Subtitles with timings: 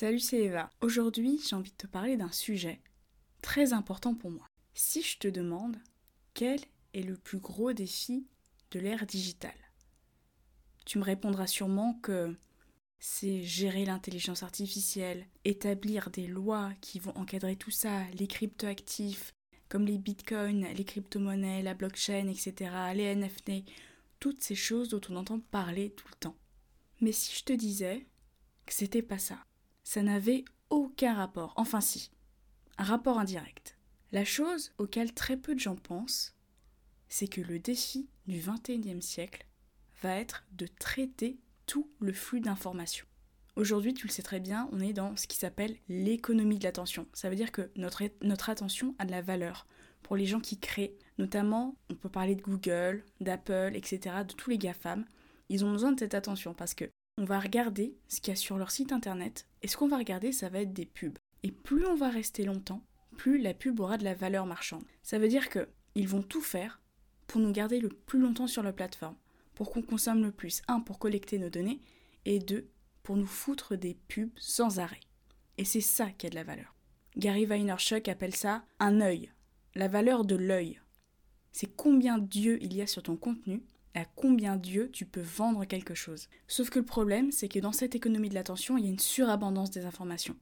[0.00, 0.70] Salut, c'est Eva.
[0.80, 2.80] Aujourd'hui, j'ai envie de te parler d'un sujet
[3.42, 4.46] très important pour moi.
[4.72, 5.76] Si je te demande
[6.32, 6.58] quel
[6.94, 8.26] est le plus gros défi
[8.70, 9.52] de l'ère digitale,
[10.86, 12.34] tu me répondras sûrement que
[12.98, 19.34] c'est gérer l'intelligence artificielle, établir des lois qui vont encadrer tout ça, les cryptoactifs,
[19.68, 23.70] comme les bitcoins, les crypto-monnaies, la blockchain, etc., les NFT,
[24.18, 26.36] toutes ces choses dont on entend parler tout le temps.
[27.02, 28.06] Mais si je te disais
[28.64, 29.44] que c'était pas ça,
[29.90, 32.12] ça n'avait aucun rapport, enfin si,
[32.78, 33.76] un rapport indirect.
[34.12, 36.36] La chose auquel très peu de gens pensent,
[37.08, 39.48] c'est que le défi du XXIe siècle
[40.00, 43.06] va être de traiter tout le flux d'informations.
[43.56, 47.08] Aujourd'hui, tu le sais très bien, on est dans ce qui s'appelle l'économie de l'attention.
[47.12, 49.66] Ça veut dire que notre, notre attention a de la valeur
[50.04, 50.96] pour les gens qui créent.
[51.18, 55.04] Notamment, on peut parler de Google, d'Apple, etc., de tous les GAFAM.
[55.48, 56.89] Ils ont besoin de cette attention parce que
[57.20, 59.98] on va regarder ce qu'il y a sur leur site internet et ce qu'on va
[59.98, 61.18] regarder, ça va être des pubs.
[61.42, 62.82] Et plus on va rester longtemps,
[63.18, 64.84] plus la pub aura de la valeur marchande.
[65.02, 66.80] Ça veut dire que ils vont tout faire
[67.26, 69.16] pour nous garder le plus longtemps sur la plateforme,
[69.54, 70.62] pour qu'on consomme le plus.
[70.66, 71.82] Un, pour collecter nos données,
[72.24, 72.70] et deux,
[73.02, 75.00] pour nous foutre des pubs sans arrêt.
[75.58, 76.74] Et c'est ça qui a de la valeur.
[77.18, 79.30] Gary Vaynerchuk appelle ça un œil,
[79.74, 80.80] la valeur de l'œil.
[81.52, 83.62] C'est combien d'yeux il y a sur ton contenu,
[83.94, 86.28] à combien d'yeux tu peux vendre quelque chose.
[86.46, 88.98] Sauf que le problème, c'est que dans cette économie de l'attention, il y a une
[88.98, 90.36] surabondance des informations.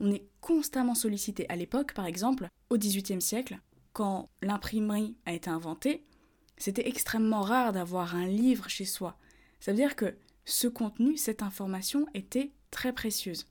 [0.00, 1.48] On est constamment sollicité.
[1.48, 3.58] À l'époque, par exemple, au XVIIIe siècle,
[3.92, 6.04] quand l'imprimerie a été inventée,
[6.56, 9.16] c'était extrêmement rare d'avoir un livre chez soi.
[9.60, 13.46] Ça veut dire que ce contenu, cette information était très précieuse.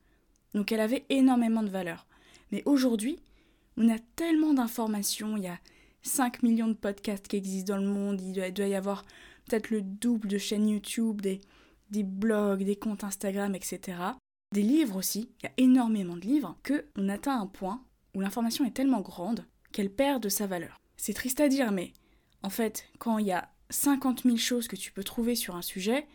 [0.54, 2.06] Donc elle avait énormément de valeur.
[2.52, 3.20] Mais aujourd'hui,
[3.78, 5.60] on a tellement d'informations, il y a
[6.04, 9.06] 5 millions de podcasts qui existent dans le monde, il doit, y avoir
[9.46, 11.42] peut-être le double de chaînes YouTube, des,
[11.90, 13.98] des blogs, des comptes Instagram, etc.
[14.54, 18.22] Des livres aussi, il y a énormément de livres, que on atteint un point où
[18.22, 20.82] l'information est tellement grande qu'elle perd de sa valeur.
[20.98, 21.94] C'est triste à dire, mais
[22.44, 25.62] en fait, quand il y a 50 000 choses que tu peux trouver sur un
[25.62, 26.06] sujet,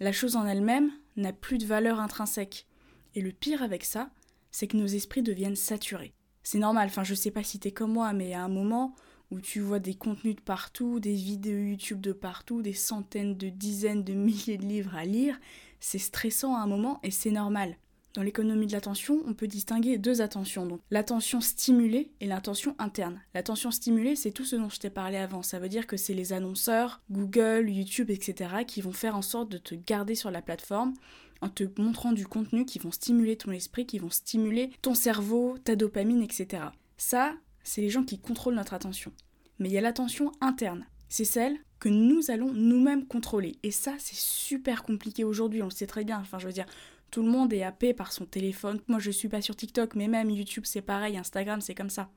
[0.00, 2.66] la chose en elle-même n'a plus de valeur intrinsèque.
[3.14, 4.10] Et le pire avec ça,
[4.50, 6.14] c'est que nos esprits deviennent saturés.
[6.42, 8.94] C'est normal, enfin je sais pas si t'es comme moi, mais à un moment
[9.32, 13.48] où tu vois des contenus de partout, des vidéos YouTube de partout, des centaines de
[13.48, 15.40] dizaines de milliers de livres à lire,
[15.80, 17.76] c'est stressant à un moment et c'est normal.
[18.14, 23.22] Dans l'économie de l'attention, on peut distinguer deux attentions, donc l'attention stimulée et l'attention interne.
[23.32, 25.42] L'attention stimulée, c'est tout ce dont je t'ai parlé avant.
[25.42, 29.48] Ça veut dire que c'est les annonceurs, Google, YouTube, etc., qui vont faire en sorte
[29.48, 30.92] de te garder sur la plateforme
[31.40, 35.56] en te montrant du contenu qui vont stimuler ton esprit, qui vont stimuler ton cerveau,
[35.64, 36.64] ta dopamine, etc.
[36.98, 37.34] Ça,
[37.64, 39.12] c'est les gens qui contrôlent notre attention.
[39.58, 40.86] Mais il y a l'attention interne.
[41.08, 43.56] C'est celle que nous allons nous-mêmes contrôler.
[43.62, 46.20] Et ça, c'est super compliqué aujourd'hui, on le sait très bien.
[46.20, 46.66] Enfin, je veux dire,
[47.10, 48.80] tout le monde est happé par son téléphone.
[48.88, 52.10] Moi, je suis pas sur TikTok, mais même YouTube, c'est pareil, Instagram, c'est comme ça.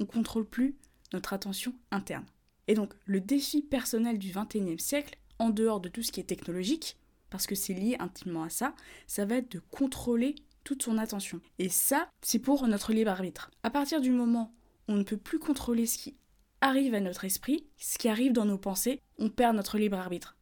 [0.00, 0.76] On contrôle plus
[1.12, 2.24] notre attention interne.
[2.68, 6.24] Et donc, le défi personnel du 21e siècle, en dehors de tout ce qui est
[6.24, 6.96] technologique,
[7.30, 8.74] parce que c'est lié intimement à ça,
[9.06, 11.40] ça va être de contrôler toute son attention.
[11.58, 13.50] Et ça, c'est pour notre libre arbitre.
[13.62, 14.52] À partir du moment
[14.88, 16.16] où on ne peut plus contrôler ce qui
[16.60, 20.36] arrive à notre esprit, ce qui arrive dans nos pensées, on perd notre libre arbitre.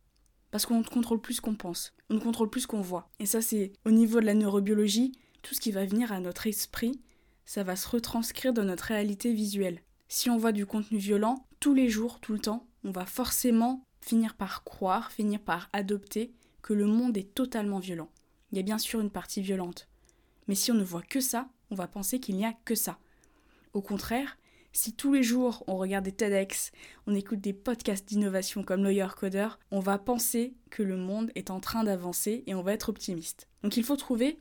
[0.51, 3.09] Parce qu'on ne contrôle plus ce qu'on pense, on ne contrôle plus ce qu'on voit.
[3.19, 5.13] Et ça, c'est au niveau de la neurobiologie,
[5.43, 7.01] tout ce qui va venir à notre esprit,
[7.45, 9.83] ça va se retranscrire dans notre réalité visuelle.
[10.09, 13.85] Si on voit du contenu violent, tous les jours, tout le temps, on va forcément
[14.01, 18.11] finir par croire, finir par adopter que le monde est totalement violent.
[18.51, 19.89] Il y a bien sûr une partie violente.
[20.53, 22.99] Mais si on ne voit que ça, on va penser qu'il n'y a que ça.
[23.73, 24.37] Au contraire,
[24.75, 26.73] si tous les jours on regarde des TEDx,
[27.07, 31.49] on écoute des podcasts d'innovation comme Lawyer Coder, on va penser que le monde est
[31.49, 33.49] en train d'avancer et on va être optimiste.
[33.63, 34.39] Donc il faut trouver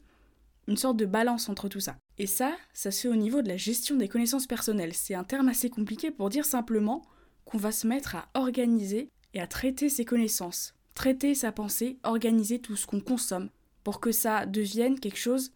[0.68, 1.96] une sorte de balance entre tout ça.
[2.18, 4.94] Et ça, ça se fait au niveau de la gestion des connaissances personnelles.
[4.94, 7.04] C'est un terme assez compliqué pour dire simplement
[7.46, 12.60] qu'on va se mettre à organiser et à traiter ses connaissances, traiter sa pensée, organiser
[12.60, 13.48] tout ce qu'on consomme,
[13.86, 15.54] pour que ça devienne quelque chose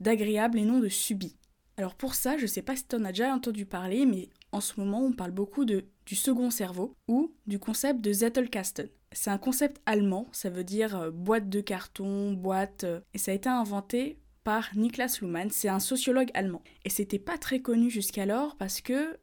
[0.00, 1.36] d'agréable et non de subi.
[1.76, 4.60] Alors pour ça, je sais pas si tu en as déjà entendu parler, mais en
[4.60, 8.88] ce moment on parle beaucoup de, du second cerveau ou du concept de Zettelkasten.
[9.12, 13.30] C'est un concept allemand, ça veut dire euh, boîte de carton, boîte, euh, et ça
[13.30, 16.62] a été inventé par Niklas Luhmann, c'est un sociologue allemand.
[16.84, 19.18] Et c'était pas très connu jusqu'alors parce que,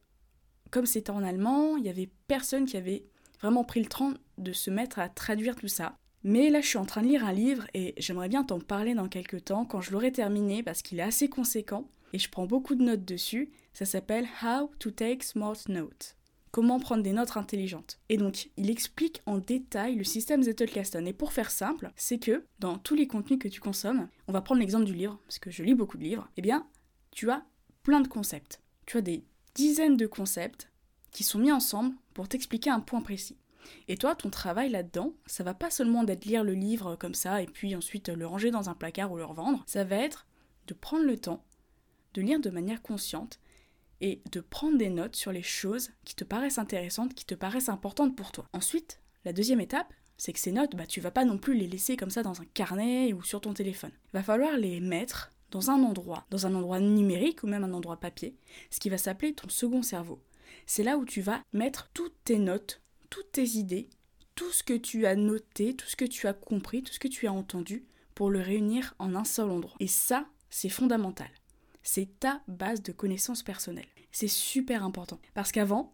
[0.69, 3.05] comme c'était en allemand, il y avait personne qui avait
[3.39, 5.97] vraiment pris le temps de se mettre à traduire tout ça.
[6.23, 8.93] Mais là, je suis en train de lire un livre et j'aimerais bien t'en parler
[8.93, 12.45] dans quelques temps quand je l'aurai terminé parce qu'il est assez conséquent et je prends
[12.45, 13.51] beaucoup de notes dessus.
[13.73, 16.15] Ça s'appelle How to Take Smart Notes.
[16.51, 17.99] comment prendre des notes intelligentes.
[18.09, 21.07] Et donc, il explique en détail le système Zettelkasten.
[21.07, 24.41] Et pour faire simple, c'est que dans tous les contenus que tu consommes, on va
[24.41, 26.67] prendre l'exemple du livre, parce que je lis beaucoup de livres, eh bien,
[27.09, 27.43] tu as
[27.81, 28.61] plein de concepts.
[28.85, 29.23] Tu as des
[29.55, 30.69] dizaines de concepts
[31.11, 33.37] qui sont mis ensemble pour t'expliquer un point précis.
[33.87, 37.41] Et toi, ton travail là-dedans, ça va pas seulement d'être lire le livre comme ça
[37.41, 40.27] et puis ensuite le ranger dans un placard ou le revendre, ça va être
[40.67, 41.43] de prendre le temps
[42.13, 43.39] de lire de manière consciente
[44.01, 47.69] et de prendre des notes sur les choses qui te paraissent intéressantes, qui te paraissent
[47.69, 48.47] importantes pour toi.
[48.53, 51.67] Ensuite, la deuxième étape, c'est que ces notes, bah, tu vas pas non plus les
[51.67, 53.91] laisser comme ça dans un carnet ou sur ton téléphone.
[54.07, 57.73] Il va falloir les mettre dans un endroit, dans un endroit numérique ou même un
[57.73, 58.35] endroit papier,
[58.69, 60.21] ce qui va s'appeler ton second cerveau.
[60.65, 62.81] C'est là où tu vas mettre toutes tes notes,
[63.13, 63.91] toutes tes idées,
[64.33, 67.07] tout ce que tu as noté, tout ce que tu as compris, tout ce que
[67.07, 69.75] tu as entendu, pour le réunir en un seul endroit.
[69.79, 71.29] Et ça, c'est fondamental.
[71.83, 73.85] C'est ta base de connaissances personnelles.
[74.11, 75.19] C'est super important.
[75.35, 75.93] Parce qu'avant,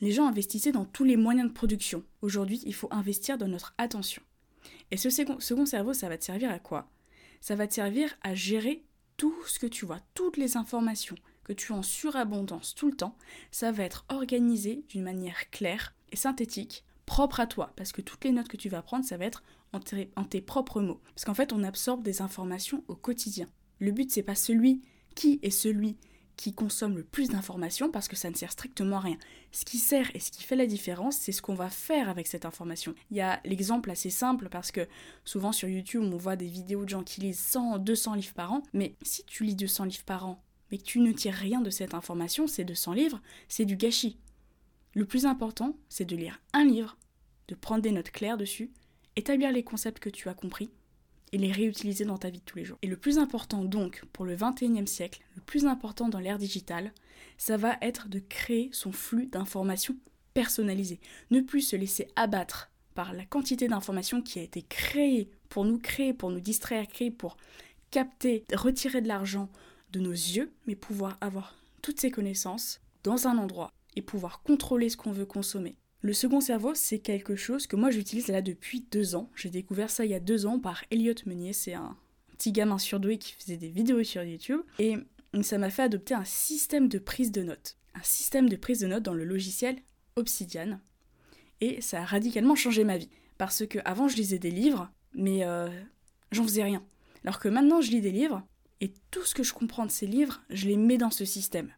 [0.00, 2.04] les gens investissaient dans tous les moyens de production.
[2.22, 4.22] Aujourd'hui, il faut investir dans notre attention.
[4.92, 6.88] Et ce second cerveau, ça va te servir à quoi?
[7.40, 8.84] Ça va te servir à gérer
[9.16, 12.96] tout ce que tu vois, toutes les informations que tu as en surabondance tout le
[12.96, 13.18] temps.
[13.50, 17.72] Ça va être organisé d'une manière claire synthétique, propre à toi.
[17.76, 19.80] Parce que toutes les notes que tu vas prendre, ça va être en,
[20.16, 21.00] en tes propres mots.
[21.14, 23.48] Parce qu'en fait, on absorbe des informations au quotidien.
[23.78, 24.82] Le but, c'est pas celui
[25.14, 25.96] qui est celui
[26.36, 29.18] qui consomme le plus d'informations parce que ça ne sert strictement à rien.
[29.52, 32.26] Ce qui sert et ce qui fait la différence, c'est ce qu'on va faire avec
[32.26, 32.94] cette information.
[33.10, 34.88] Il y a l'exemple assez simple parce que
[35.24, 38.52] souvent sur YouTube, on voit des vidéos de gens qui lisent 100, 200 livres par
[38.52, 41.60] an, mais si tu lis 200 livres par an, mais que tu ne tires rien
[41.60, 44.18] de cette information, ces 200 livres, c'est du gâchis.
[44.94, 46.96] Le plus important, c'est de lire un livre,
[47.48, 48.70] de prendre des notes claires dessus,
[49.16, 50.70] établir les concepts que tu as compris,
[51.34, 52.78] et les réutiliser dans ta vie de tous les jours.
[52.82, 56.92] Et le plus important donc pour le 21e siècle, le plus important dans l'ère digitale,
[57.38, 59.96] ça va être de créer son flux d'informations
[60.32, 61.00] personnalisé.
[61.32, 65.78] Ne plus se laisser abattre par la quantité d'informations qui a été créée pour nous
[65.78, 67.36] créer, pour nous distraire, créer pour
[67.90, 69.48] capter, retirer de l'argent
[69.90, 74.88] de nos yeux, mais pouvoir avoir toutes ces connaissances dans un endroit et pouvoir contrôler
[74.88, 78.84] ce qu'on veut consommer le second cerveau, c'est quelque chose que moi j'utilise là depuis
[78.92, 79.30] deux ans.
[79.34, 81.54] J'ai découvert ça il y a deux ans par Elliot Meunier.
[81.54, 81.96] C'est un
[82.36, 84.60] petit gamin surdoué qui faisait des vidéos sur YouTube.
[84.78, 84.98] Et
[85.40, 87.78] ça m'a fait adopter un système de prise de notes.
[87.94, 89.76] Un système de prise de notes dans le logiciel
[90.16, 90.78] Obsidian.
[91.62, 93.08] Et ça a radicalement changé ma vie.
[93.38, 95.70] Parce que avant je lisais des livres, mais euh,
[96.32, 96.84] j'en faisais rien.
[97.24, 98.46] Alors que maintenant je lis des livres,
[98.82, 101.72] et tout ce que je comprends de ces livres, je les mets dans ce système.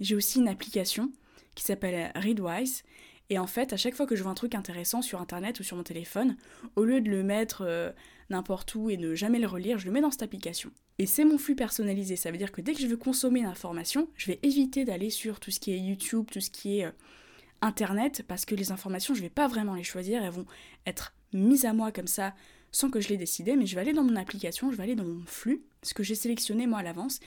[0.00, 1.12] J'ai aussi une application
[1.56, 2.84] qui s'appelle Readwise.
[3.28, 5.64] Et en fait, à chaque fois que je vois un truc intéressant sur internet ou
[5.64, 6.36] sur mon téléphone,
[6.76, 7.90] au lieu de le mettre euh,
[8.30, 10.70] n'importe où et de jamais le relire, je le mets dans cette application.
[10.98, 13.46] Et c'est mon flux personnalisé, ça veut dire que dès que je veux consommer une
[13.46, 16.84] information, je vais éviter d'aller sur tout ce qui est YouTube, tout ce qui est
[16.84, 16.92] euh,
[17.60, 20.46] internet, parce que les informations, je vais pas vraiment les choisir, elles vont
[20.86, 22.34] être mises à moi comme ça
[22.70, 24.94] sans que je l'ai décidé, mais je vais aller dans mon application, je vais aller
[24.94, 27.20] dans mon flux, ce que j'ai sélectionné moi à l'avance,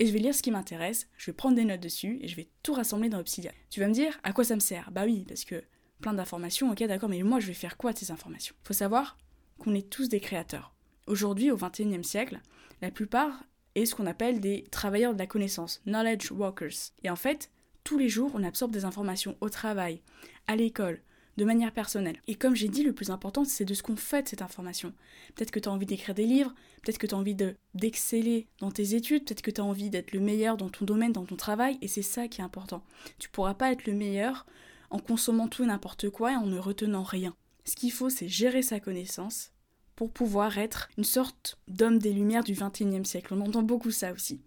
[0.00, 2.34] et je vais lire ce qui m'intéresse, je vais prendre des notes dessus et je
[2.34, 3.52] vais tout rassembler dans Obsidian.
[3.68, 4.90] Tu vas me dire à quoi ça me sert?
[4.90, 5.62] Bah oui, parce que
[6.00, 8.54] plein d'informations, ok d'accord, mais moi je vais faire quoi de ces informations?
[8.64, 9.18] Faut savoir
[9.58, 10.74] qu'on est tous des créateurs.
[11.06, 12.40] Aujourd'hui, au XXIe siècle,
[12.80, 13.44] la plupart
[13.74, 16.92] est ce qu'on appelle des travailleurs de la connaissance, knowledge workers.
[17.02, 17.50] Et en fait,
[17.84, 20.00] tous les jours, on absorbe des informations au travail,
[20.46, 21.02] à l'école,
[21.40, 22.20] de manière personnelle.
[22.26, 24.92] Et comme j'ai dit, le plus important, c'est de ce qu'on fait de cette information.
[25.34, 27.34] Peut-être que tu as envie d'écrire des livres, peut-être que tu as envie
[27.74, 31.12] d'exceller dans tes études, peut-être que tu as envie d'être le meilleur dans ton domaine,
[31.12, 32.84] dans ton travail, et c'est ça qui est important.
[33.18, 34.44] Tu pourras pas être le meilleur
[34.90, 37.34] en consommant tout et n'importe quoi et en ne retenant rien.
[37.64, 39.50] Ce qu'il faut, c'est gérer sa connaissance
[39.96, 43.32] pour pouvoir être une sorte d'homme des lumières du 21e siècle.
[43.32, 44.42] On entend beaucoup ça aussi.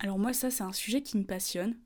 [0.00, 1.76] Alors moi, ça, c'est un sujet qui me passionne.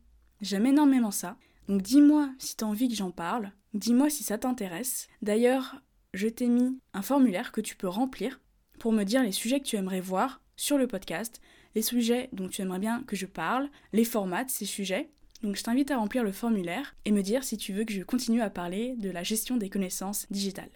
[0.40, 1.36] J'aime énormément ça.
[1.70, 3.52] Donc dis-moi si tu as envie que j'en parle.
[3.74, 5.06] Dis-moi si ça t'intéresse.
[5.22, 5.76] D'ailleurs,
[6.14, 8.40] je t'ai mis un formulaire que tu peux remplir
[8.80, 11.40] pour me dire les sujets que tu aimerais voir sur le podcast,
[11.76, 15.10] les sujets dont tu aimerais bien que je parle, les formats de ces sujets.
[15.44, 18.02] Donc je t'invite à remplir le formulaire et me dire si tu veux que je
[18.02, 20.72] continue à parler de la gestion des connaissances digitales.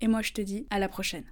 [0.00, 1.26] Et moi je te dis à la prochaine.